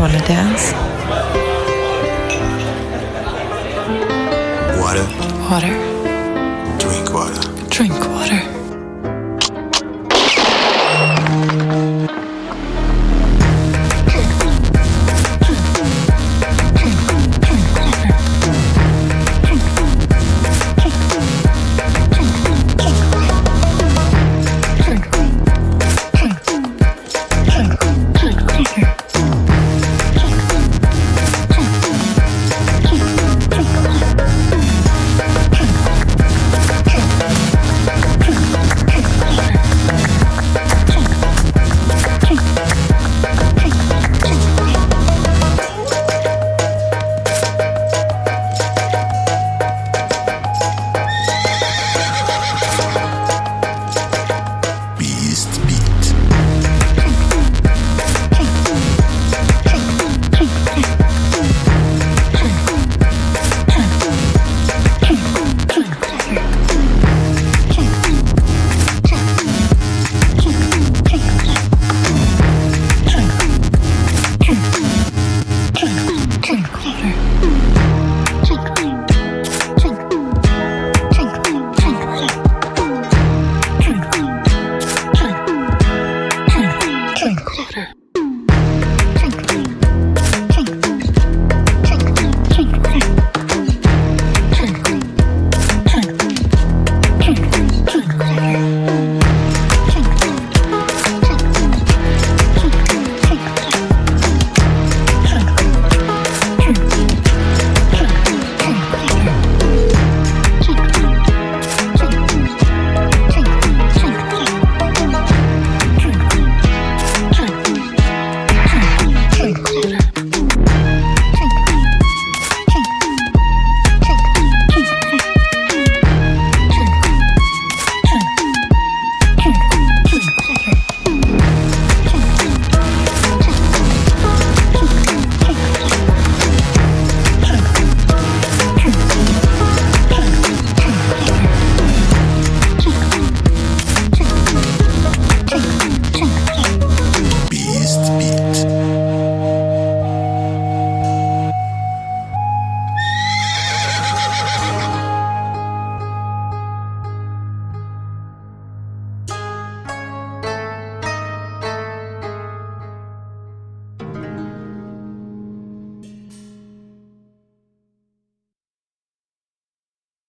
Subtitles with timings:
[0.00, 0.72] wanna dance?
[4.80, 5.06] Water,
[5.50, 5.74] Water.
[6.78, 7.68] drink water.
[7.68, 8.59] Drink water.